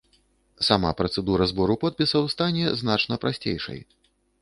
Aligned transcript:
Сама 0.67 0.91
працэдура 1.01 1.47
збору 1.53 1.75
подпісаў 1.85 2.23
стане 2.37 2.65
значна 2.83 3.23
прасцейшай. 3.27 3.79